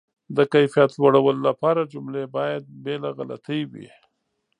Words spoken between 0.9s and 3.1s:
لوړولو لپاره، جملې باید بې له